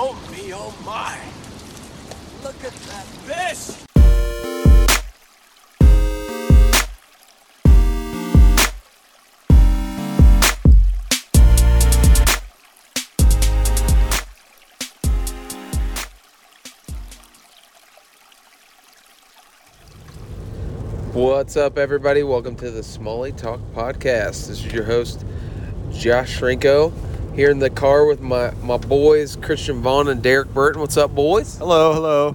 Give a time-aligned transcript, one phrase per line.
[0.00, 1.18] Oh me, oh my.
[2.44, 3.74] Look at that fish!
[21.12, 22.22] What's up, everybody?
[22.22, 24.46] Welcome to the Smalley Talk Podcast.
[24.46, 25.24] This is your host,
[25.90, 26.92] Josh Shrinko,
[27.38, 30.80] here in the car with my, my boys, Christian Vaughn and Derek Burton.
[30.80, 31.56] What's up, boys?
[31.58, 32.34] Hello, hello.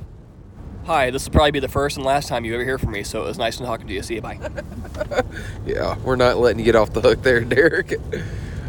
[0.86, 3.04] Hi, this will probably be the first and last time you ever hear from me,
[3.04, 4.02] so it was nice talking to you.
[4.02, 4.40] See you, bye.
[5.66, 7.92] Yeah, we're not letting you get off the hook there, Derek.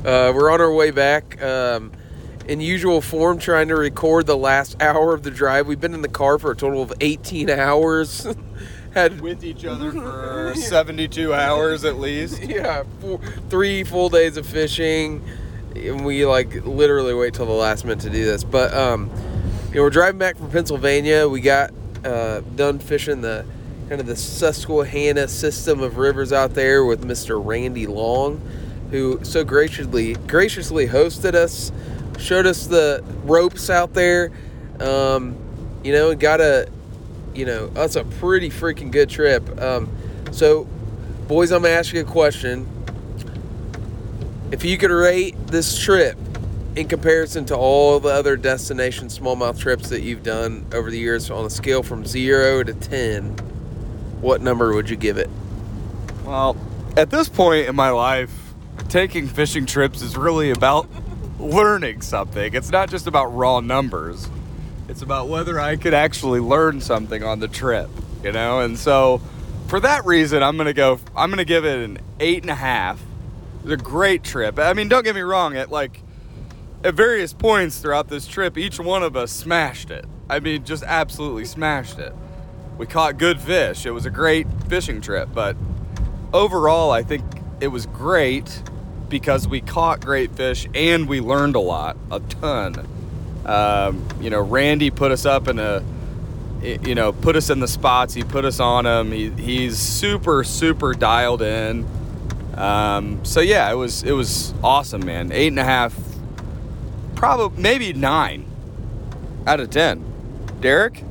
[0.05, 1.41] Uh, we're on our way back.
[1.41, 1.92] Um,
[2.48, 5.69] in usual form, trying to record the last hour of the drive.
[5.69, 8.27] We've been in the car for a total of 18 hours.
[8.92, 12.42] Had With each other for 72 hours at least.
[12.42, 15.43] yeah, four, three full days of fishing, and
[15.74, 18.45] we like literally wait till the last minute to do this.
[18.45, 19.10] But um,
[19.69, 21.28] you know, we're driving back from Pennsylvania.
[21.28, 21.72] We got
[22.05, 23.44] uh, done fishing the
[23.89, 27.44] kind of the Susquehanna system of rivers out there with Mr.
[27.44, 28.41] Randy Long,
[28.91, 31.72] who so graciously graciously hosted us,
[32.19, 34.31] showed us the ropes out there.
[34.81, 35.36] Um,
[35.83, 36.69] you know, got a
[37.34, 39.61] you know, that's a pretty freaking good trip.
[39.61, 39.88] Um,
[40.31, 40.64] so,
[41.27, 42.66] boys, I'm gonna ask you a question.
[44.55, 46.16] If you could rate this trip
[46.77, 51.28] in comparison to all the other destination smallmouth trips that you've done over the years
[51.28, 53.30] on a scale from zero to ten,
[54.20, 55.28] what number would you give it?
[56.25, 56.56] Well,
[56.97, 58.32] at this point in my life,
[58.88, 60.86] taking fishing trips is really about
[61.41, 62.55] learning something.
[62.55, 64.28] It's not just about raw numbers.
[64.88, 67.91] It's about whether I could actually learn something on the trip,
[68.22, 68.60] you know?
[68.60, 69.20] And so
[69.66, 73.02] for that reason, I'm gonna go I'm gonna give it an eight and a half.
[73.64, 74.58] It was a great trip.
[74.58, 76.02] I mean, don't get me wrong, at like
[76.82, 80.04] at various points throughout this trip, each one of us smashed it.
[80.28, 82.14] I mean, just absolutely smashed it.
[82.76, 83.86] We caught good fish.
[83.86, 85.56] It was a great fishing trip, but
[86.34, 87.24] overall, I think
[87.60, 88.62] it was great
[89.08, 92.86] because we caught great fish and we learned a lot, a ton.
[93.47, 95.82] Um, you know, Randy put us up in a,
[96.62, 98.12] you know, put us in the spots.
[98.12, 99.10] He put us on them.
[99.10, 101.86] He, he's super, super dialed in.
[102.56, 105.32] Um, so yeah, it was it was awesome, man.
[105.32, 105.97] Eight and a half,
[107.15, 108.47] probably maybe nine
[109.47, 110.04] out of ten.
[110.60, 111.03] Derek,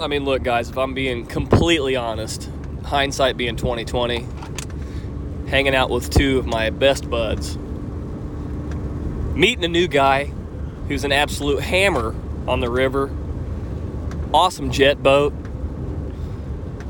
[0.00, 2.50] I mean, look, guys, if I'm being completely honest,
[2.84, 4.26] hindsight being 2020,
[5.48, 7.56] hanging out with two of my best buds,
[9.34, 10.26] meeting a new guy
[10.88, 12.14] who's an absolute hammer
[12.46, 13.10] on the river,
[14.32, 15.32] awesome jet boat,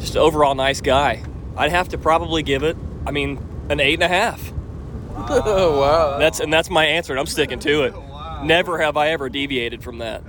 [0.00, 1.22] just overall nice guy.
[1.56, 2.76] I'd have to probably give it,
[3.06, 3.38] I mean,
[3.68, 4.52] an eight and a half.
[5.16, 7.94] Oh wow, That's and that's my answer, and I'm sticking to it.
[8.42, 10.22] Never have I ever deviated from that.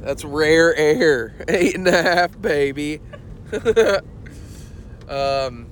[0.00, 1.34] that's rare air.
[1.48, 3.00] Eight and a half, baby.
[5.08, 5.66] um,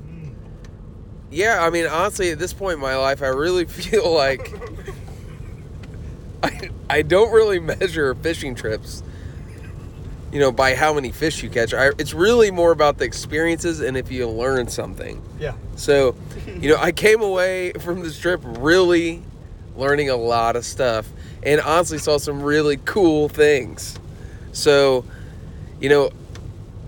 [1.30, 4.52] yeah, I mean, honestly, at this point in my life, I really feel like
[6.42, 9.02] I, I don't really measure fishing trips,
[10.32, 11.72] you know, by how many fish you catch.
[11.72, 15.22] I, it's really more about the experiences and if you learn something.
[15.40, 16.14] yeah, So,
[16.46, 19.22] you know, I came away from this trip really
[19.76, 21.08] learning a lot of stuff
[21.42, 23.98] and honestly saw some really cool things.
[24.52, 25.04] So,
[25.80, 26.10] you know,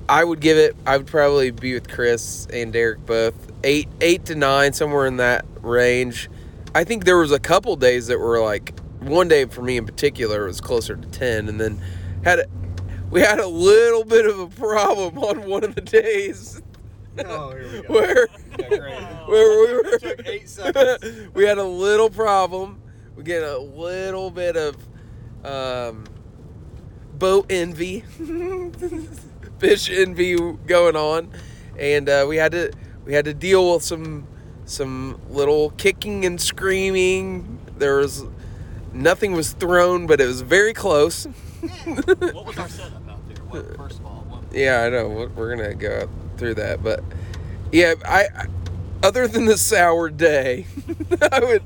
[0.08, 3.34] I would give it I would probably be with Chris and Derek both.
[3.62, 6.28] 8 8 to 9 somewhere in that range.
[6.74, 9.86] I think there was a couple days that were like one day for me in
[9.86, 11.80] particular was closer to 10 and then
[12.24, 12.40] had
[13.10, 16.60] we had a little bit of a problem on one of the days
[17.19, 17.88] Oh, here we go.
[17.93, 18.28] where
[18.59, 21.28] Yeah, where we were Took eight seconds.
[21.34, 22.81] we had a little problem.
[23.16, 24.76] We get a little bit of
[25.44, 26.04] um,
[27.19, 28.00] boat envy,
[29.59, 31.31] fish envy going on,
[31.78, 32.72] and uh, we had to
[33.04, 34.26] we had to deal with some
[34.65, 37.59] some little kicking and screaming.
[37.76, 38.25] There was
[38.93, 41.25] nothing was thrown, but it was very close.
[41.84, 43.09] What was our setup out there?
[43.50, 45.08] What, first of all, what, Yeah, I know.
[45.08, 47.02] We're- We're gonna go through that, but
[47.73, 48.47] yeah, I, I
[49.02, 50.67] other than the sour day,
[51.32, 51.62] I would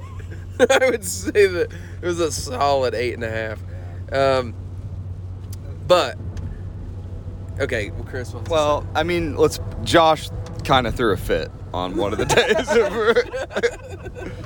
[0.71, 1.73] I would say that
[2.03, 3.61] it was a solid eight and a half.
[4.13, 4.55] Um,
[5.89, 6.17] but
[7.61, 8.33] okay, well, Chris.
[8.33, 9.59] Wants Well, I mean, let's.
[9.83, 10.29] Josh
[10.65, 12.69] kind of threw a fit on one of the days.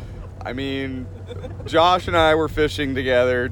[0.47, 1.07] I mean,
[1.67, 3.51] Josh and I were fishing together.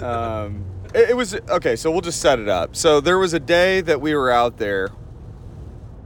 [0.00, 0.64] Um,
[0.96, 1.76] it, it was okay.
[1.76, 2.74] So we'll just set it up.
[2.74, 4.90] So there was a day that we were out there,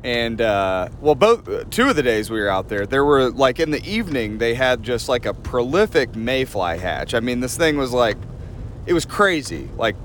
[0.02, 3.60] and uh, well, both two of the days we were out there, there were like
[3.60, 7.14] in the evening they had just like a prolific mayfly hatch.
[7.14, 8.16] I mean, this thing was like
[8.86, 9.68] it was crazy.
[9.76, 9.96] Like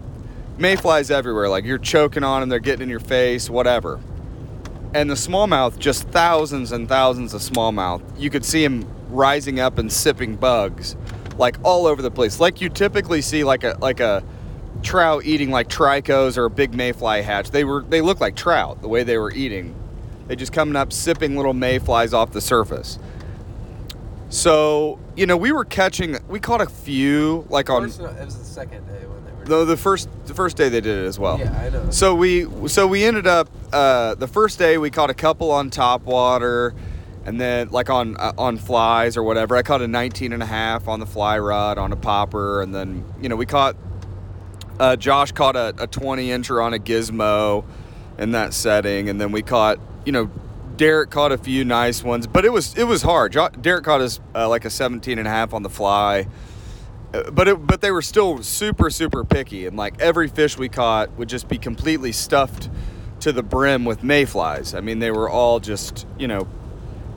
[0.58, 1.50] mayflies everywhere.
[1.50, 4.00] Like you're choking on them, they're getting in your face, whatever.
[4.94, 8.02] And the smallmouth, just thousands and thousands of smallmouth.
[8.18, 10.96] You could see them rising up and sipping bugs,
[11.38, 12.40] like all over the place.
[12.40, 14.24] Like you typically see, like a like a
[14.86, 17.52] trout eating like tricos or a big mayfly hatch.
[17.52, 19.76] They were they looked like trout the way they were eating.
[20.28, 22.98] They just coming up sipping little mayflies off the surface.
[24.30, 26.18] So you know we were catching.
[26.28, 27.84] We caught a few like on.
[27.84, 29.46] First, it was the second day when they were.
[29.46, 31.40] No, the first the first day they did it as well.
[31.40, 31.90] Yeah, I know.
[31.92, 35.70] So we so we ended up uh, the first day we caught a couple on
[35.70, 36.74] top water,
[37.24, 39.56] and then like on uh, on flies or whatever.
[39.56, 42.74] I caught a 19 and a half on the fly rod on a popper, and
[42.74, 43.76] then you know we caught.
[44.80, 47.64] Uh, Josh caught a, a 20 incher on a gizmo
[48.18, 50.30] in that setting, and then we caught you know
[50.78, 53.34] Derek caught a few nice ones, but it was it was hard.
[53.34, 56.28] Jo- Derek caught us uh, like a 17 and a half on the fly.
[57.14, 60.68] Uh, but it, but they were still super super picky and like every fish we
[60.68, 62.70] caught would just be completely stuffed
[63.22, 64.74] to the brim with mayflies.
[64.74, 66.48] I mean they were all just, you know,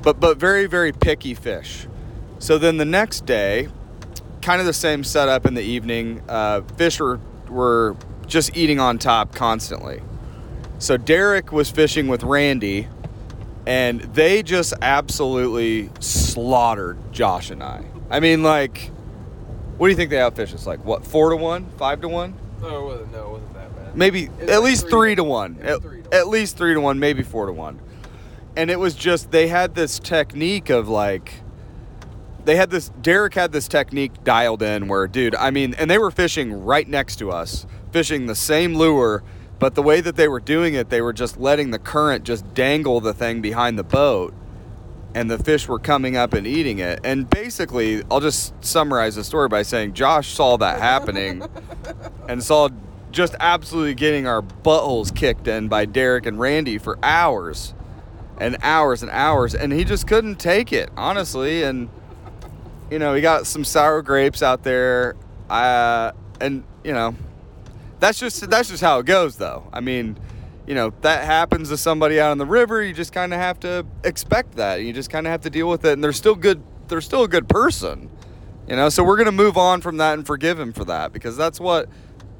[0.02, 1.88] but but very very picky fish.
[2.38, 3.68] So then the next day,
[4.42, 6.22] kind of the same setup in the evening.
[6.28, 7.18] Uh, fish were
[7.48, 7.96] were
[8.26, 10.02] just eating on top constantly.
[10.78, 12.88] So Derek was fishing with Randy,
[13.66, 17.84] and they just absolutely slaughtered Josh and I.
[18.10, 18.90] I mean, like,
[19.76, 20.66] what do you think they outfished us?
[20.66, 22.34] Like, what, four to one, five to one?
[22.58, 23.12] It wasn't.
[23.12, 23.96] No, it wasn't that bad.
[23.96, 25.56] Maybe at like least three three to one.
[25.56, 25.66] one.
[25.66, 27.80] At, three to at least three to one, maybe four to one.
[28.56, 31.34] And it was just they had this technique of like
[32.48, 35.98] they had this Derek had this technique dialed in where dude, I mean, and they
[35.98, 39.22] were fishing right next to us, fishing the same lure,
[39.58, 42.54] but the way that they were doing it, they were just letting the current just
[42.54, 44.32] dangle the thing behind the boat
[45.14, 47.00] and the fish were coming up and eating it.
[47.04, 51.46] And basically, I'll just summarize the story by saying Josh saw that happening
[52.30, 52.70] and saw
[53.10, 57.74] just absolutely getting our buttholes kicked in by Derek and Randy for hours
[58.38, 59.54] and hours and hours.
[59.54, 61.62] And he just couldn't take it, honestly.
[61.62, 61.90] And,
[62.90, 65.16] you know, we got some sour grapes out there.
[65.50, 67.14] Uh, and, you know,
[68.00, 69.68] that's just that's just how it goes though.
[69.72, 70.18] I mean,
[70.66, 73.58] you know, that happens to somebody out on the river, you just kind of have
[73.60, 74.82] to expect that.
[74.82, 77.24] You just kind of have to deal with it and they're still good they're still
[77.24, 78.10] a good person.
[78.68, 81.12] You know, so we're going to move on from that and forgive him for that
[81.12, 81.88] because that's what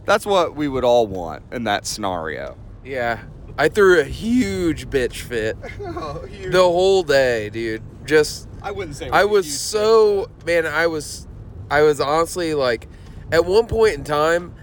[0.05, 2.57] that's what we would all want in that scenario.
[2.85, 3.23] Yeah,
[3.57, 7.83] I threw a huge bitch fit the whole day, dude.
[8.07, 10.67] Just I wouldn't say I was so man.
[10.67, 11.27] I was,
[11.71, 12.89] I was honestly like,
[13.33, 14.55] at one point in time,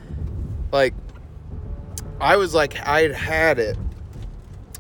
[0.72, 0.94] like,
[2.20, 3.78] I was like, I had had it,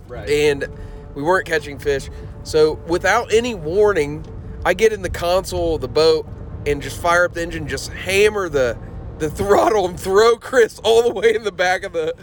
[0.07, 0.29] right.
[0.29, 0.67] and
[1.13, 2.09] we weren't catching fish.
[2.43, 4.25] So without any warning,
[4.65, 6.27] I get in the console of the boat
[6.65, 8.77] and just fire up the engine, just hammer the
[9.17, 12.13] the throttle and throw Chris all the way in the back of the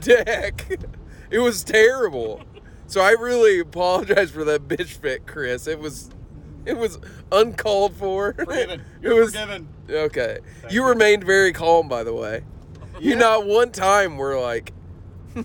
[0.00, 0.78] deck.
[1.30, 2.42] It was terrible.
[2.86, 5.66] So I really apologize for that bitch fit, Chris.
[5.66, 6.10] It was
[6.66, 6.98] it was
[7.30, 8.32] uncalled for.
[8.34, 8.80] Forgiven.
[9.02, 9.68] It You're was forgiven.
[9.90, 10.38] okay.
[10.70, 12.44] You remained very calm, by the way.
[13.00, 14.72] You not one time were like,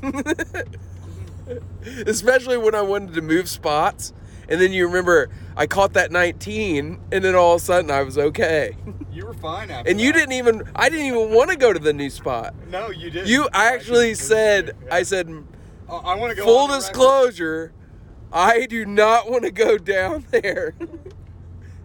[2.06, 4.14] especially when I wanted to move spots,
[4.50, 8.04] and then you remember I caught that 19, and then all of a sudden I
[8.04, 8.76] was okay.
[9.12, 10.20] You were fine after And you that.
[10.20, 12.54] didn't even I didn't even want to go to the new spot.
[12.70, 13.28] No, you didn't.
[13.28, 14.76] You I actually just- said.
[14.92, 15.30] I said
[15.90, 16.88] I- I want to go full on the record.
[16.88, 17.74] disclosure,
[18.32, 20.76] I do not want to go down there.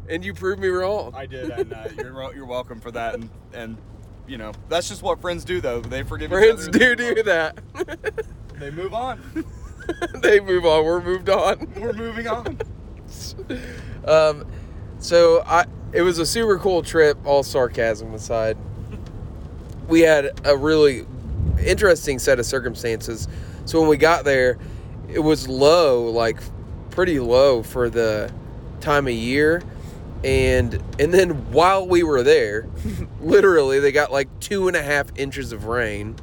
[0.08, 1.12] And you proved me wrong.
[1.14, 3.14] I did, and uh, you're you're welcome for that.
[3.14, 3.76] And and
[4.26, 5.80] you know that's just what friends do, though.
[5.80, 6.32] They forgive.
[6.32, 7.58] each Friends do do that.
[8.58, 9.44] They move on.
[10.22, 10.84] they move on.
[10.84, 11.72] We're moved on.
[11.76, 12.58] We're moving on.
[14.04, 14.46] Um,
[14.98, 17.18] so I, it was a super cool trip.
[17.24, 18.56] All sarcasm aside,
[19.86, 21.06] we had a really
[21.64, 23.28] interesting set of circumstances.
[23.64, 24.58] So when we got there,
[25.08, 26.40] it was low, like
[26.90, 28.32] pretty low for the
[28.80, 29.62] time of year.
[30.24, 32.68] And and then while we were there,
[33.20, 36.16] literally they got like two and a half inches of rain.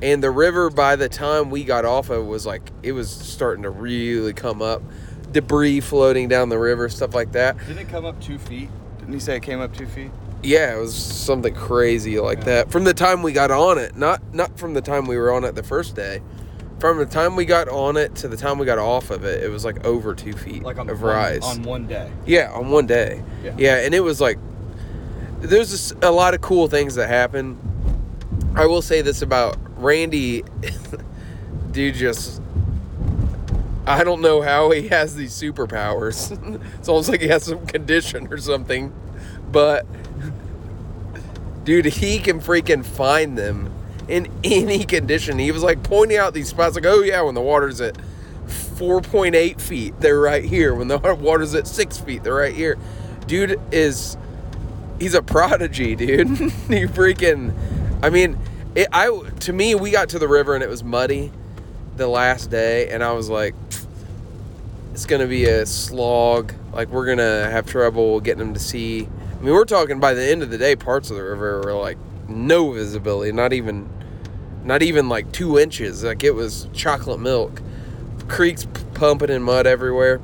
[0.00, 3.10] And the river by the time we got off of it was like it was
[3.10, 4.82] starting to really come up.
[5.32, 7.58] Debris floating down the river, stuff like that.
[7.58, 8.70] Didn't it come up two feet?
[8.98, 10.10] Didn't he say it came up two feet?
[10.42, 12.70] Yeah, it was something crazy like that.
[12.70, 15.44] From the time we got on it, not not from the time we were on
[15.44, 16.22] it the first day.
[16.78, 19.42] From the time we got on it to the time we got off of it,
[19.42, 21.42] it was like over two feet Like on of one, rise.
[21.44, 22.10] on one day.
[22.24, 23.22] Yeah, on one day.
[23.42, 23.54] Yeah.
[23.58, 24.38] Yeah, and it was like
[25.40, 27.58] there's just a lot of cool things that happen.
[28.54, 30.44] I will say this about Randy,
[31.72, 31.94] dude.
[31.96, 32.40] Just
[33.86, 36.30] I don't know how he has these superpowers.
[36.78, 38.92] it's almost like he has some condition or something,
[39.50, 39.84] but
[41.64, 43.72] dude, he can freaking find them
[44.08, 45.38] in any condition.
[45.38, 47.96] He was like pointing out these spots, like, oh yeah, when the water's at
[48.46, 50.74] 4.8 feet, they're right here.
[50.74, 52.78] When the water's at six feet, they're right here.
[53.26, 54.16] Dude is,
[54.98, 56.28] he's a prodigy, dude.
[56.38, 57.54] he freaking,
[58.02, 58.38] I mean,
[58.74, 59.06] it, I
[59.40, 61.30] to me, we got to the river and it was muddy
[61.96, 63.54] the last day, and I was like,
[64.92, 66.52] it's gonna be a slog.
[66.72, 69.06] Like we're gonna have trouble getting them to see.
[69.06, 71.74] I mean, we're talking by the end of the day, parts of the river were
[71.74, 71.98] like
[72.28, 73.87] no visibility, not even,
[74.68, 76.04] not even like two inches.
[76.04, 77.62] Like it was chocolate milk.
[78.28, 80.20] Creeks pumping in mud everywhere,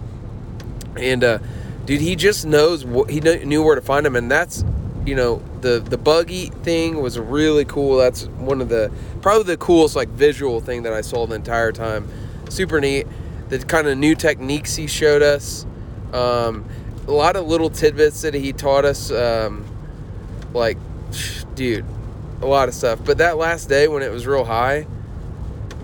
[0.98, 1.38] and uh,
[1.86, 4.62] dude, he just knows what he kn- knew where to find them, and that's,
[5.06, 7.96] you know, the the buggy thing was really cool.
[7.96, 11.72] That's one of the probably the coolest like visual thing that I saw the entire
[11.72, 12.06] time.
[12.50, 13.06] Super neat.
[13.48, 15.64] The kind of new techniques he showed us.
[16.12, 16.66] Um,
[17.08, 19.10] a lot of little tidbits that he taught us.
[19.10, 19.64] Um,
[20.52, 20.76] like,
[21.54, 21.86] dude,
[22.44, 23.00] a lot of stuff.
[23.04, 24.86] But that last day when it was real high,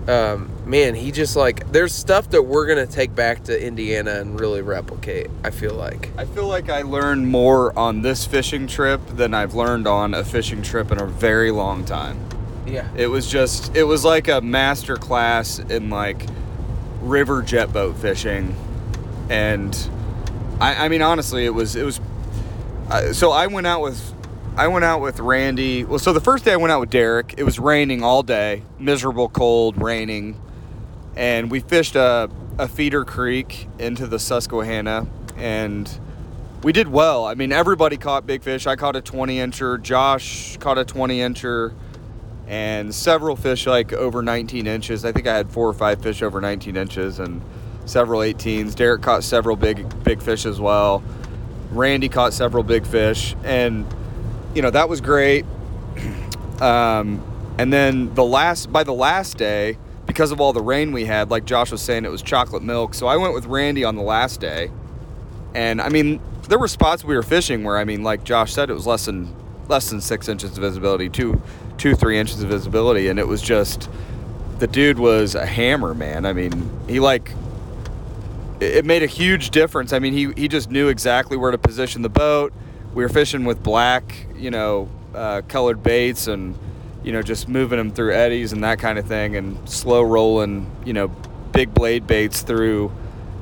[0.07, 4.39] um, man, he just like there's stuff that we're gonna take back to Indiana and
[4.39, 5.29] really replicate.
[5.43, 6.09] I feel like.
[6.17, 10.23] I feel like I learned more on this fishing trip than I've learned on a
[10.23, 12.19] fishing trip in a very long time.
[12.65, 12.87] Yeah.
[12.95, 16.25] It was just it was like a master class in like
[17.01, 18.55] river jet boat fishing
[19.29, 19.75] and
[20.59, 21.99] I, I mean honestly it was it was
[22.89, 24.13] uh, so I went out with
[24.57, 25.85] I went out with Randy.
[25.85, 28.63] Well, so the first day I went out with Derek, it was raining all day,
[28.77, 30.39] miserable, cold, raining,
[31.15, 35.99] and we fished a, a feeder creek into the Susquehanna, and
[36.63, 37.25] we did well.
[37.25, 38.67] I mean, everybody caught big fish.
[38.67, 39.81] I caught a 20 incher.
[39.81, 41.73] Josh caught a 20 incher,
[42.45, 45.05] and several fish like over 19 inches.
[45.05, 47.41] I think I had four or five fish over 19 inches, and
[47.85, 48.75] several 18s.
[48.75, 51.01] Derek caught several big big fish as well.
[51.71, 53.85] Randy caught several big fish, and
[54.55, 55.45] you know that was great.
[56.59, 57.23] Um,
[57.57, 61.29] and then the last by the last day, because of all the rain we had,
[61.29, 62.93] like Josh was saying, it was chocolate milk.
[62.93, 64.71] So I went with Randy on the last day,
[65.53, 68.69] and I mean there were spots we were fishing where I mean, like Josh said,
[68.69, 69.33] it was less than
[69.67, 71.41] less than six inches of visibility, two
[71.77, 73.89] two three inches of visibility, and it was just
[74.59, 76.25] the dude was a hammer, man.
[76.25, 77.31] I mean, he like
[78.61, 79.91] it made a huge difference.
[79.91, 82.53] I mean, he, he just knew exactly where to position the boat.
[82.93, 86.57] We were fishing with black, you know, uh, colored baits and,
[87.03, 90.69] you know, just moving them through eddies and that kind of thing and slow rolling,
[90.85, 91.07] you know,
[91.53, 92.91] big blade baits through,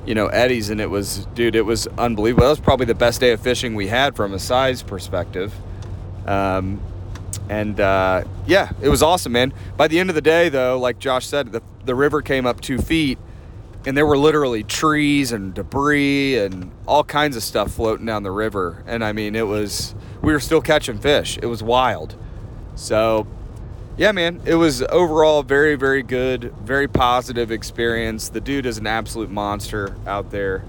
[0.05, 0.69] you know, eddies.
[0.69, 2.43] And it was, dude, it was unbelievable.
[2.43, 5.53] That was probably the best day of fishing we had from a size perspective.
[6.27, 6.81] Um,
[7.49, 9.53] and uh, yeah, it was awesome, man.
[9.75, 12.61] By the end of the day, though, like Josh said, the, the river came up
[12.61, 13.17] two feet
[13.85, 18.31] and there were literally trees and debris and all kinds of stuff floating down the
[18.31, 18.83] river.
[18.85, 21.37] And I mean, it was, we were still catching fish.
[21.41, 22.15] It was wild.
[22.75, 23.25] So,
[23.97, 28.29] yeah, man, it was overall very, very good, very positive experience.
[28.29, 30.63] The dude is an absolute monster out there.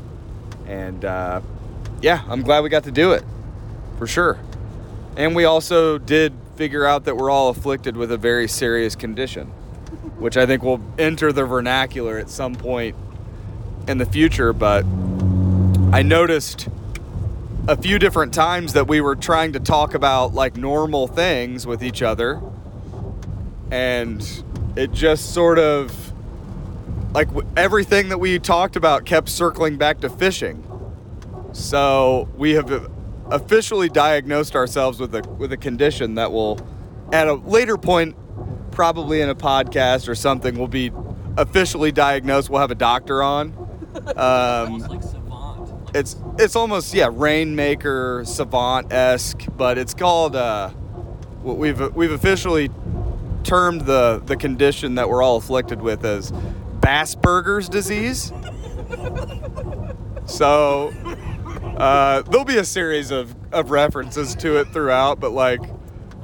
[0.67, 1.40] And uh,
[2.00, 3.25] yeah, I'm glad we got to do it
[3.99, 4.38] for sure.
[5.17, 9.50] And we also did figure out that we're all afflicted with a very serious condition,
[10.20, 12.94] which I think will enter the vernacular at some point
[13.88, 14.52] in the future.
[14.52, 14.84] But
[15.92, 16.68] I noticed
[17.66, 21.82] a few different times that we were trying to talk about like normal things with
[21.82, 22.40] each other,
[23.70, 24.44] and
[24.76, 26.12] it just sort of
[27.12, 30.64] like everything that we talked about kept circling back to fishing.
[31.52, 32.90] So we have
[33.30, 36.60] officially diagnosed ourselves with a with a condition that will,
[37.12, 38.16] at a later point,
[38.80, 40.90] probably in a podcast or something, will be
[41.37, 42.49] officially diagnosed.
[42.49, 43.52] We'll have a doctor on.
[44.16, 45.02] Um,
[45.94, 50.70] it's it's almost yeah rainmaker savant esque, but it's called uh,
[51.42, 52.70] what we've we've officially
[53.44, 56.32] termed the the condition that we're all afflicted with as
[56.80, 58.32] Bassburger's disease.
[60.25, 60.88] So
[61.76, 65.60] uh, there'll be a series of, of references to it throughout, but like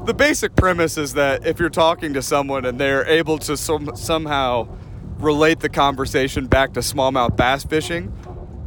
[0.07, 3.95] the basic premise is that if you're talking to someone and they're able to some,
[3.97, 4.69] somehow
[5.19, 8.13] relate the conversation back to smallmouth bass fishing,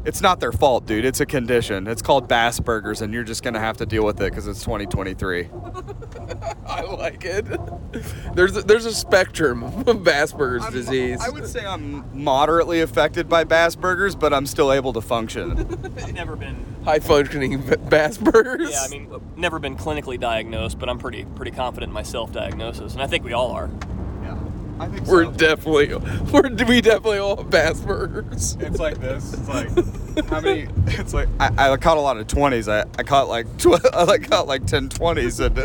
[0.05, 1.05] it's not their fault, dude.
[1.05, 1.87] It's a condition.
[1.87, 4.61] It's called bass burgers, and you're just gonna have to deal with it because it's
[4.63, 5.49] 2023.
[6.67, 7.45] I like it.
[8.33, 11.19] There's a, there's a spectrum of Asperger's I'm- disease.
[11.21, 15.51] I would say I'm moderately affected by bass burgers, but I'm still able to function.
[15.51, 16.68] I've never been.
[16.93, 18.71] High functioning Asperger's.
[18.71, 22.93] Yeah, I mean, never been clinically diagnosed, but I'm pretty pretty confident in my self-diagnosis,
[22.93, 23.69] and I think we all are.
[24.79, 25.31] I think We're so.
[25.31, 25.95] definitely
[26.31, 28.55] we're we definitely all have bass burgers.
[28.59, 29.33] It's like this.
[29.33, 29.69] It's like
[30.27, 30.67] how many?
[30.99, 32.67] It's like I, I caught a lot of twenties.
[32.67, 35.57] I, I caught like tw- I like caught like ten twenties and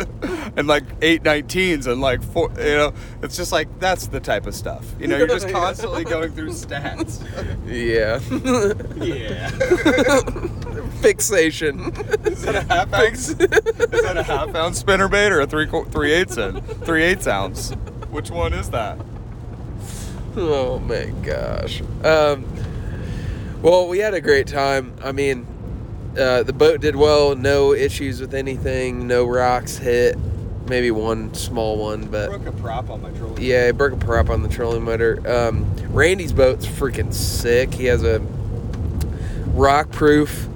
[0.57, 2.51] and like eight 19s and like four.
[2.59, 4.85] You know, it's just like that's the type of stuff.
[5.01, 7.21] You know, you're just constantly going through stats.
[7.67, 8.21] Yeah.
[9.03, 9.51] Yeah.
[11.01, 11.93] Fixation.
[12.27, 13.29] Is that a half ounce?
[13.31, 17.27] Is that a half ounce spinner bait or a three three eighths in three eighths
[17.27, 17.73] ounce?
[18.15, 18.97] Which one is that?
[20.37, 21.83] Oh my gosh.
[22.05, 22.45] Um,
[23.61, 24.95] well, we had a great time.
[25.03, 25.45] I mean,
[26.17, 27.35] uh, the boat did well.
[27.35, 29.09] No issues with anything.
[29.09, 30.17] No rocks hit.
[30.69, 33.43] Maybe one small one, but Broke a prop on my trolling.
[33.43, 35.21] yeah, it broke a prop on the trolling motor.
[35.29, 37.75] Um, Randy's boat's freaking sick.
[37.75, 38.21] He has a
[39.49, 40.47] rock-proof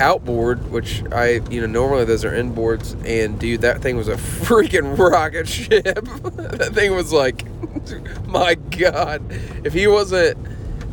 [0.00, 2.94] outboard, which I, you know, normally those are inboards.
[3.06, 5.82] And dude, that thing was a freaking rocket ship.
[6.04, 7.44] that thing was like,
[8.26, 9.22] my god,
[9.64, 10.38] if he wasn't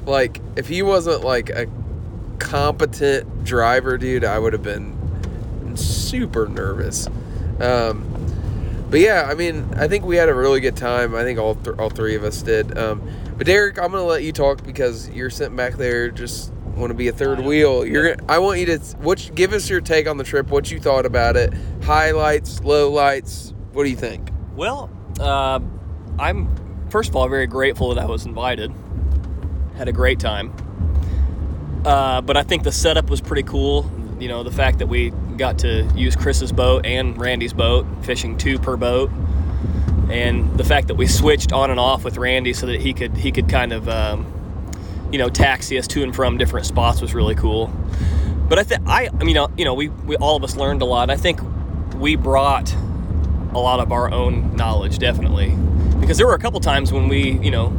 [0.05, 1.67] like, if he wasn't like a
[2.39, 7.07] competent driver, dude, I would have been super nervous.
[7.59, 8.09] Um,
[8.89, 11.15] but yeah, I mean, I think we had a really good time.
[11.15, 12.77] I think all th- all three of us did.
[12.77, 13.01] Um,
[13.37, 16.95] but Derek, I'm gonna let you talk because you're sitting back there, just want to
[16.95, 17.85] be a third wheel.
[17.85, 18.15] You're.
[18.27, 20.49] I want you to what give us your take on the trip.
[20.49, 21.53] What you thought about it?
[21.83, 23.53] Highlights, lowlights.
[23.73, 24.29] What do you think?
[24.55, 24.89] Well,
[25.19, 25.59] uh,
[26.19, 28.73] I'm first of all very grateful that I was invited.
[29.77, 30.53] Had a great time.
[31.85, 33.89] Uh, but I think the setup was pretty cool.
[34.19, 38.37] You know, the fact that we got to use Chris's boat and Randy's boat, fishing
[38.37, 39.11] two per boat,
[40.09, 43.17] and the fact that we switched on and off with Randy so that he could
[43.17, 44.32] he could kind of um,
[45.13, 47.67] you know taxi us to and from different spots was really cool.
[48.49, 50.81] But I think I, I mean, uh, you know, we, we all of us learned
[50.81, 51.09] a lot.
[51.09, 51.39] I think
[51.95, 52.73] we brought
[53.53, 55.55] a lot of our own knowledge, definitely,
[56.01, 57.71] because there were a couple times when we, you know,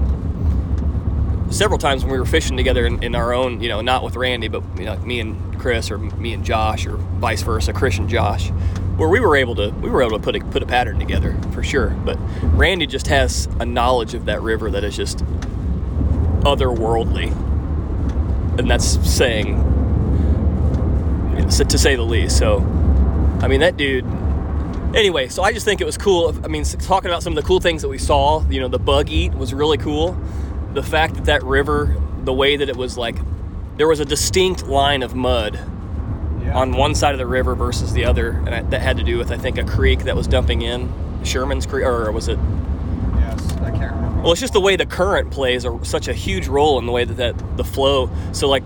[1.50, 4.16] several times when we were fishing together in, in our own, you know, not with
[4.16, 7.72] Randy, but you know, like me and Chris, or me and Josh, or vice versa,
[7.72, 8.50] Chris and Josh,
[8.96, 11.36] where we were able to we were able to put a put a pattern together
[11.52, 11.90] for sure.
[12.04, 15.24] But Randy just has a knowledge of that river that is just
[16.44, 17.30] otherworldly,
[18.58, 19.70] and that's saying
[21.50, 22.38] to say the least.
[22.38, 22.58] So,
[23.40, 24.04] I mean, that dude.
[24.94, 26.34] Anyway, so I just think it was cool.
[26.44, 28.78] I mean, talking about some of the cool things that we saw, you know, the
[28.78, 30.16] bug eat was really cool.
[30.72, 33.16] The fact that that river, the way that it was like,
[33.76, 35.58] there was a distinct line of mud
[36.42, 36.56] Yeah.
[36.56, 39.18] on one side of the river versus the other, and I, that had to do
[39.18, 40.92] with I think a creek that was dumping in
[41.24, 42.38] Sherman's Creek, or was it?
[43.16, 44.13] Yes, I can't remember.
[44.24, 46.92] Well, it's just the way the current plays a, such a huge role in the
[46.92, 48.08] way that, that the flow.
[48.32, 48.64] So like,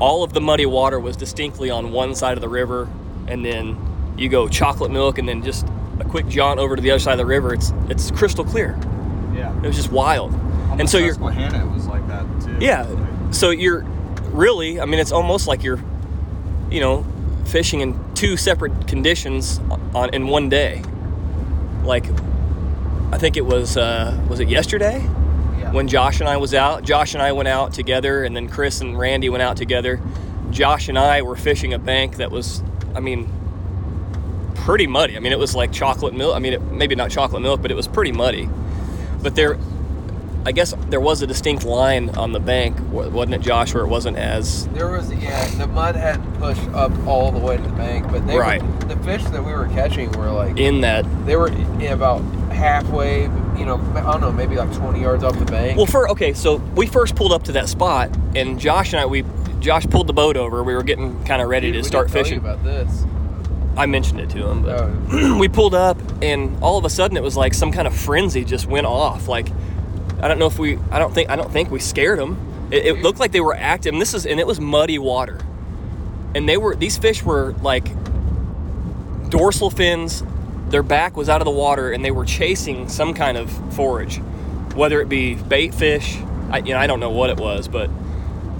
[0.00, 2.88] all of the muddy water was distinctly on one side of the river,
[3.28, 3.76] and then
[4.16, 5.66] you go chocolate milk, and then just
[6.00, 7.52] a quick jaunt over to the other side of the river.
[7.52, 8.78] It's it's crystal clear.
[9.34, 9.54] yeah.
[9.58, 10.32] It was just wild.
[10.34, 12.56] On and so you're was like that too.
[12.58, 13.30] yeah.
[13.30, 13.82] So you're
[14.32, 15.80] really, I mean, it's almost like you're,
[16.70, 17.04] you know,
[17.44, 19.60] fishing in two separate conditions
[19.94, 20.82] on in one day.
[21.84, 22.06] Like,
[23.14, 24.98] I think it was uh, was it yesterday
[25.60, 25.70] Yeah.
[25.72, 26.82] when Josh and I was out.
[26.82, 30.00] Josh and I went out together, and then Chris and Randy went out together.
[30.50, 32.60] Josh and I were fishing a bank that was,
[32.94, 33.30] I mean,
[34.56, 35.16] pretty muddy.
[35.16, 36.34] I mean, it was like chocolate milk.
[36.34, 38.48] I mean, it, maybe not chocolate milk, but it was pretty muddy.
[39.22, 39.58] But there,
[40.44, 43.88] I guess there was a distinct line on the bank, wasn't it, Josh, where it
[43.88, 47.68] wasn't as There was yeah, the mud hadn't pushed up all the way to the
[47.70, 48.60] bank, but they Right.
[48.60, 51.04] were, the fish that we were catching were like in that.
[51.26, 52.20] they were in about
[52.64, 53.24] halfway,
[53.58, 55.76] you know, I don't know, maybe like 20 yards off the bank.
[55.76, 59.06] Well, for okay, so we first pulled up to that spot, and Josh and I,
[59.06, 59.24] we
[59.60, 60.62] Josh pulled the boat over.
[60.64, 62.38] We were getting kind of ready Dude, to start didn't tell you fishing.
[62.38, 63.04] about this.
[63.76, 67.16] I mentioned it to him, but Uh, we pulled up, and all of a sudden
[67.16, 69.28] it was like some kind of frenzy just went off.
[69.28, 69.48] Like
[70.22, 72.38] I don't know if we, I don't think, I don't think we scared them.
[72.70, 73.92] It, it looked like they were active.
[73.92, 75.38] And this is, and it was muddy water,
[76.34, 77.88] and they were these fish were like
[79.28, 80.22] dorsal fins.
[80.68, 84.18] Their back was out of the water, and they were chasing some kind of forage,
[84.74, 86.16] whether it be bait fish.
[86.50, 87.90] I, you know, I don't know what it was, but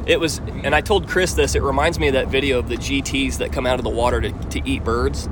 [0.06, 0.38] it was.
[0.38, 1.54] And I told Chris this.
[1.54, 4.20] It reminds me of that video of the GTS that come out of the water
[4.20, 5.28] to, to eat birds.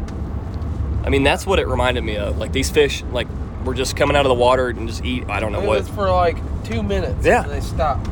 [1.04, 2.38] I mean, that's what it reminded me of.
[2.38, 3.28] Like these fish, like
[3.64, 5.28] were just coming out of the water and just eat.
[5.28, 5.78] I don't know it what.
[5.80, 7.24] was for like two minutes.
[7.24, 7.42] Yeah.
[7.42, 8.08] And they stopped.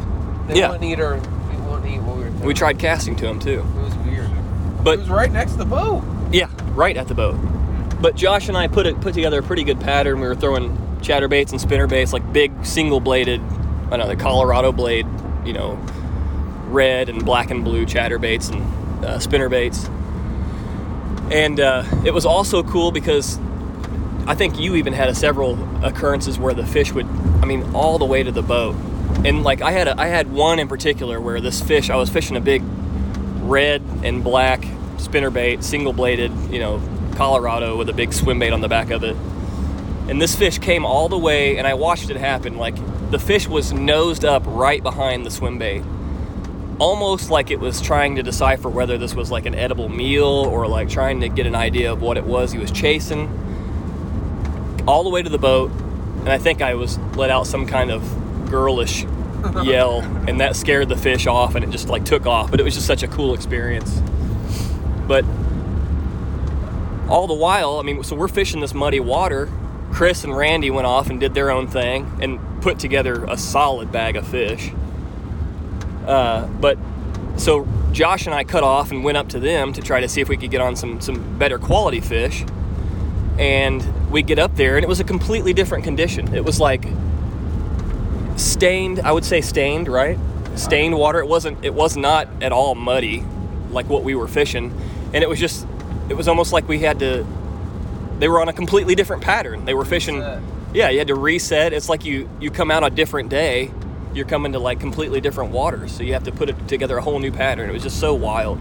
[0.49, 0.70] They Yeah.
[0.70, 3.61] wouldn't eat our, they wouldn't eat what we were We tried casting to them too,
[3.61, 4.31] It was weird.
[4.85, 6.03] but it was right next to the boat.
[6.33, 7.37] Yeah, right at the boat.
[8.01, 10.21] But Josh and I put it put together a pretty good pattern.
[10.21, 13.41] We were throwing chatterbaits and spinnerbaits, like big single bladed,
[13.91, 15.07] I know, the Colorado blade,
[15.45, 15.79] you know,
[16.69, 19.89] red and black and blue chatterbaits and uh, spinnerbaits.
[21.31, 23.39] And uh, it was also cool because
[24.27, 27.99] I think you even had a several occurrences where the fish would, I mean, all
[27.99, 28.75] the way to the boat.
[29.25, 32.09] And like I had a, I had one in particular where this fish, I was
[32.09, 32.63] fishing a big
[33.43, 34.61] red and black
[34.97, 36.81] spinnerbait, single bladed, you know,
[37.20, 39.14] Colorado with a big swim bait on the back of it.
[40.09, 42.56] And this fish came all the way, and I watched it happen.
[42.56, 42.74] Like
[43.11, 45.83] the fish was nosed up right behind the swim bait,
[46.78, 50.66] almost like it was trying to decipher whether this was like an edible meal or
[50.66, 53.28] like trying to get an idea of what it was he was chasing.
[54.88, 55.70] All the way to the boat,
[56.20, 59.04] and I think I was let out some kind of girlish
[59.62, 62.50] yell, and that scared the fish off, and it just like took off.
[62.50, 64.00] But it was just such a cool experience.
[65.06, 65.26] But
[67.11, 69.49] all the while, I mean, so we're fishing this muddy water.
[69.92, 73.90] Chris and Randy went off and did their own thing and put together a solid
[73.90, 74.70] bag of fish.
[76.07, 76.79] Uh, but
[77.37, 80.20] so Josh and I cut off and went up to them to try to see
[80.20, 82.44] if we could get on some some better quality fish.
[83.38, 86.35] And we get up there and it was a completely different condition.
[86.35, 86.85] It was like
[88.37, 90.18] stained, I would say stained, right?
[90.55, 91.18] Stained water.
[91.20, 93.25] It wasn't it was not at all muddy
[93.70, 94.73] like what we were fishing.
[95.12, 95.66] And it was just
[96.11, 97.25] it was almost like we had to
[98.18, 99.64] they were on a completely different pattern.
[99.64, 100.42] They were fishing Reset.
[100.75, 101.73] yeah, you had to reset.
[101.73, 103.70] It's like you you come out a different day,
[104.12, 105.92] you're coming to like completely different waters.
[105.92, 107.70] So you have to put it together a whole new pattern.
[107.70, 108.59] It was just so wild.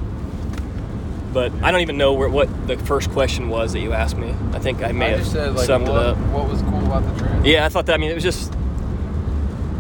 [1.34, 4.34] But I don't even know where, what the first question was that you asked me.
[4.54, 6.18] I think I may I have said like summed what, it up.
[6.30, 7.46] what was cool about the trip.
[7.46, 7.94] Yeah, I thought that.
[7.94, 8.54] I mean, it was just,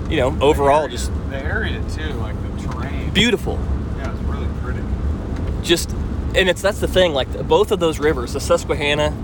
[0.10, 3.10] you know, overall just the area too, like the terrain.
[3.12, 3.58] beautiful.
[3.97, 4.84] Yeah, it's really pretty.
[5.63, 5.95] Just,
[6.35, 7.13] and it's that's the thing.
[7.13, 9.15] Like both of those rivers, the Susquehanna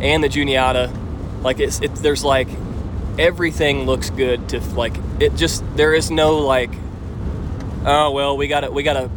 [0.00, 0.92] and the Juniata,
[1.42, 2.48] like it's it, there's like
[3.18, 5.34] everything looks good to like it.
[5.36, 6.70] Just there is no like,
[7.84, 9.10] oh well, we got to we got to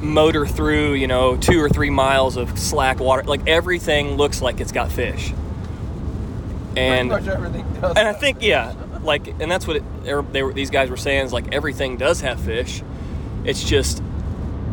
[0.00, 3.22] motor through you know two or three miles of slack water.
[3.24, 5.32] Like everything looks like it's got fish.
[6.76, 7.96] And much everything does.
[7.96, 10.96] and I think yeah, like, and that's what it, er, they were, these guys were
[10.96, 12.82] saying is like everything does have fish.
[13.44, 14.02] It's just,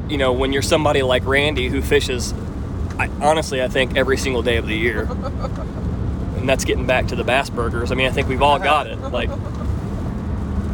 [0.09, 2.33] you know, when you're somebody like Randy who fishes,
[2.97, 7.15] I, honestly, I think every single day of the year, and that's getting back to
[7.15, 7.91] the bass burgers.
[7.91, 8.97] I mean, I think we've all got it.
[8.97, 9.29] Like,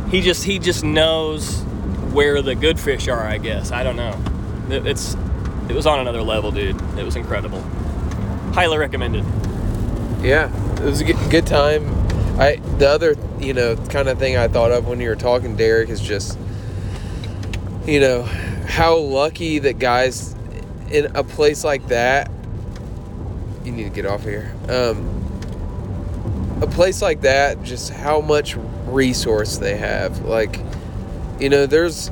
[0.10, 1.62] he just he just knows
[2.13, 3.26] where the good fish are.
[3.26, 4.19] I guess I don't know.
[4.69, 5.15] It, it's
[5.69, 6.80] it was on another level, dude.
[6.98, 7.62] It was incredible.
[8.54, 9.26] Highly recommended.
[10.22, 11.89] Yeah, it was a good, good time.
[12.39, 15.56] I the other you know kind of thing I thought of when you were talking,
[15.56, 16.38] Derek, is just
[17.86, 18.24] you know
[18.65, 20.36] how lucky that guys
[20.91, 22.30] in a place like that.
[23.63, 24.54] You need to get off here.
[24.67, 28.56] Um, a place like that, just how much
[28.88, 30.26] resource they have.
[30.26, 30.60] Like,
[31.39, 32.10] you know, there's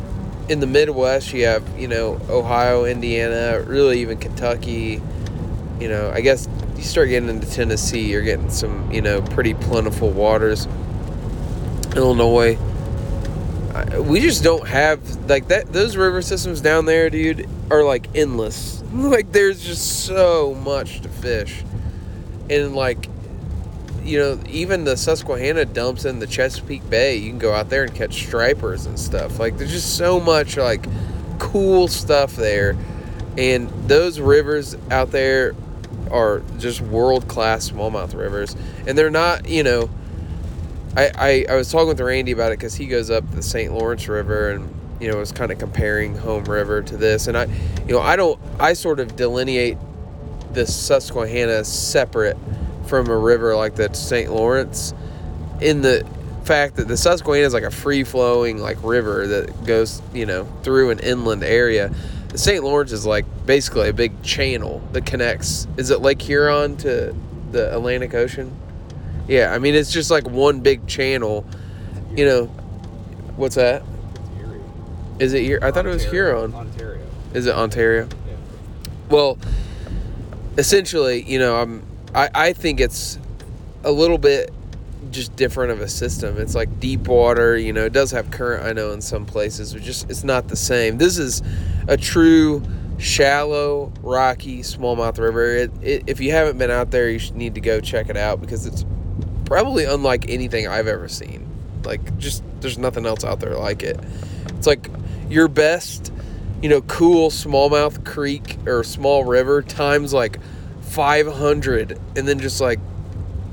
[0.50, 5.02] in the Midwest, you have you know Ohio, Indiana, really even Kentucky.
[5.80, 9.54] You know, I guess you start getting into Tennessee, you're getting some, you know, pretty
[9.54, 10.68] plentiful waters.
[11.96, 12.58] Illinois,
[14.00, 15.72] we just don't have like that.
[15.72, 18.80] Those river systems down there, dude, are like endless.
[18.92, 21.64] Like there's just so much to fish,
[22.50, 23.08] and like,
[24.04, 27.16] you know, even the Susquehanna dumps in the Chesapeake Bay.
[27.16, 29.40] You can go out there and catch stripers and stuff.
[29.40, 30.86] Like there's just so much like
[31.40, 32.76] cool stuff there,
[33.38, 35.56] and those rivers out there
[36.12, 39.90] are just world class smallmouth rivers, and they're not, you know.
[40.96, 43.74] I, I, I was talking with Randy about it because he goes up the St.
[43.74, 47.46] Lawrence River and you know was kind of comparing home river to this and I
[47.88, 49.78] you know I don't I sort of delineate
[50.54, 52.38] the Susquehanna separate
[52.86, 54.32] from a river like the St.
[54.32, 54.94] Lawrence
[55.60, 56.06] in the
[56.44, 60.46] fact that the Susquehanna is like a free flowing like river that goes you know
[60.62, 61.92] through an inland area
[62.30, 62.64] the St.
[62.64, 67.16] Lawrence is like basically a big channel that connects is it Lake Huron to
[67.52, 68.56] the Atlantic Ocean
[69.28, 71.46] yeah, I mean it's just like one big channel.
[72.16, 72.46] You know,
[73.36, 73.84] what's that?
[75.20, 75.60] Is it here?
[75.62, 76.54] I thought it was Huron.
[76.54, 77.06] Ontario.
[77.34, 78.10] Is it Ontario?
[79.10, 79.38] Well,
[80.58, 83.20] essentially, you know, I'm I, I think it's
[83.84, 84.52] a little bit
[85.12, 86.38] just different of a system.
[86.38, 89.74] It's like deep water, you know, it does have current I know in some places,
[89.74, 90.98] but just it's not the same.
[90.98, 91.42] This is
[91.88, 92.64] a true
[92.98, 95.56] shallow, rocky smallmouth river.
[95.56, 98.18] It, it, if you haven't been out there, you should need to go check it
[98.18, 98.86] out because it's
[99.52, 101.46] probably unlike anything I've ever seen.
[101.84, 104.00] Like just there's nothing else out there like it.
[104.48, 104.90] It's like
[105.30, 106.14] your best,
[106.62, 110.40] you know, cool smallmouth creek or small river times like
[110.84, 112.80] 500 and then just like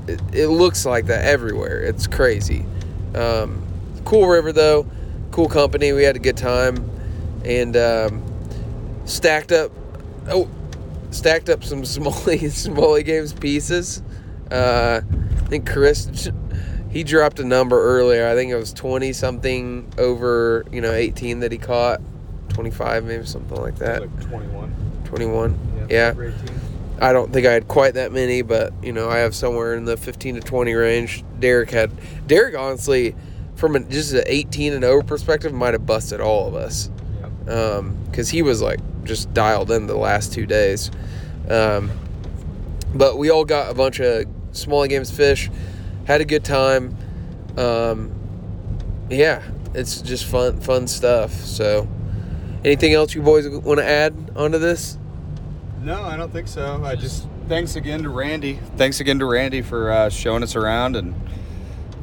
[0.07, 1.81] it, it looks like that everywhere.
[1.81, 2.65] It's crazy.
[3.13, 3.61] Um,
[4.05, 4.87] cool river though,
[5.31, 5.91] cool company.
[5.91, 6.89] We had a good time
[7.43, 8.23] and um,
[9.03, 9.73] stacked up
[10.29, 10.49] oh
[11.11, 14.01] stacked up some Smalley Smalley Games pieces.
[14.49, 15.01] Uh,
[15.49, 16.29] think Chris
[16.89, 18.27] he dropped a number earlier.
[18.27, 22.01] I think it was twenty something over you know eighteen that he caught,
[22.49, 24.01] twenty five maybe something like that.
[24.01, 25.01] Like 21.
[25.05, 25.87] Twenty one.
[25.89, 26.11] Yeah.
[26.11, 26.59] over 18.
[27.01, 29.85] I don't think I had quite that many, but you know, I have somewhere in
[29.85, 31.23] the 15 to 20 range.
[31.39, 31.91] Derek had
[32.27, 33.15] Derek honestly,
[33.55, 36.89] from a, just an 18 and over perspective, might have busted all of us
[37.45, 40.91] because he was like just dialed in the last two days.
[41.49, 41.89] Um,
[42.93, 44.25] but we all got a bunch of
[44.59, 45.49] Smalley Games fish,
[46.05, 46.95] had a good time.
[47.57, 48.11] Um,
[49.09, 49.41] yeah,
[49.73, 51.31] it's just fun, fun stuff.
[51.31, 51.87] So,
[52.63, 54.97] anything else you boys want to add onto this?
[55.81, 56.83] No, I don't think so.
[56.83, 58.59] I just thanks again to Randy.
[58.77, 61.15] Thanks again to Randy for uh, showing us around and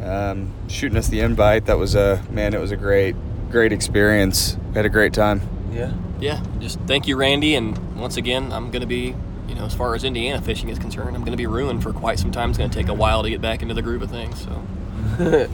[0.03, 1.67] um, shooting us the invite.
[1.67, 2.55] That was a man.
[2.55, 3.15] It was a great,
[3.51, 4.57] great experience.
[4.69, 5.43] We had a great time.
[5.73, 5.93] Yeah.
[6.19, 7.55] Yeah, just thank you, Randy.
[7.55, 9.15] And once again, I'm going to be,
[9.49, 11.93] you know, as far as Indiana fishing is concerned, I'm going to be ruined for
[11.93, 12.51] quite some time.
[12.51, 14.43] It's going to take a while to get back into the groove of things.
[14.43, 14.51] So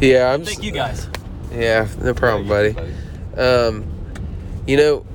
[0.00, 0.44] yeah, I'm.
[0.44, 1.08] thank s- you guys.
[1.52, 2.76] Yeah, no problem, buddy.
[3.36, 3.84] Um,
[4.66, 5.06] you know,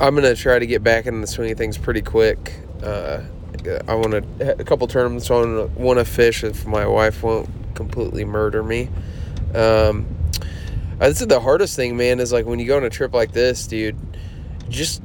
[0.00, 2.54] I'm gonna try to get back into the swing of things pretty quick.
[2.82, 3.20] Uh,
[3.86, 8.24] I want to a couple tournaments on want to fish if my wife won't completely
[8.24, 8.88] murder me.
[9.54, 10.06] Um,
[11.00, 13.14] I would say the hardest thing, man, is like when you go on a trip
[13.14, 13.96] like this, dude.
[14.68, 15.02] Just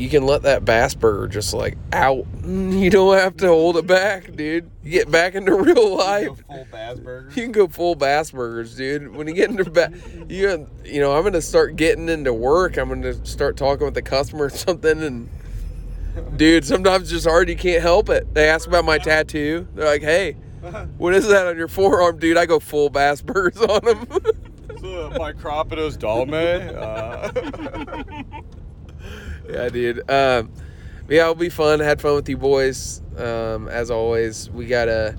[0.00, 2.26] you can let that bass burger just like out.
[2.50, 4.68] You don't have to hold it back, dude.
[4.82, 6.30] You get back into real life.
[6.46, 7.28] full bass burger.
[7.28, 9.14] You can go full bass burgers, dude.
[9.14, 9.92] When you get into ba-
[10.28, 12.76] you you know, I'm gonna start getting into work.
[12.78, 15.28] I'm gonna start talking with the customer or something, and
[16.36, 17.48] dude, sometimes it's just hard.
[17.50, 18.32] You can't help it.
[18.34, 19.68] They ask about my tattoo.
[19.74, 20.32] They're like, "Hey,
[20.96, 24.06] what is that on your forearm, dude?" I go full bass burgers on them.
[24.80, 26.74] So, Micropterus dolomieu.
[26.74, 28.40] Uh,
[29.52, 29.98] yeah, dude.
[30.10, 30.50] Um,
[31.08, 31.80] yeah, it'll be fun.
[31.80, 33.02] I Had fun with you boys.
[33.16, 35.16] Um, as always, we got a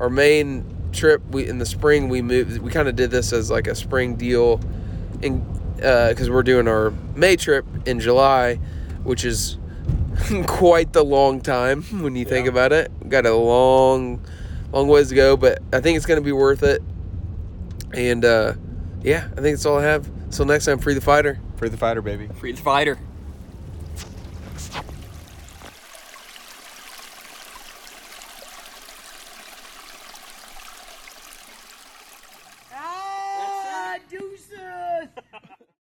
[0.00, 1.22] our main trip.
[1.30, 2.58] We in the spring we moved.
[2.58, 4.60] We kind of did this as like a spring deal,
[5.22, 5.44] in
[5.76, 8.54] because we're doing our May trip in July,
[9.02, 9.58] which is
[10.46, 12.52] quite the long time when you think Yeah.
[12.52, 12.90] about it.
[13.10, 14.24] Got a long,
[14.72, 16.82] long ways to go, but I think it's gonna be worth it.
[17.92, 18.54] And uh,
[19.02, 20.08] yeah, I think that's all I have.
[20.30, 21.38] Till next time, free the fighter.
[21.56, 22.28] Free the fighter, baby.
[22.40, 22.98] Free the fighter.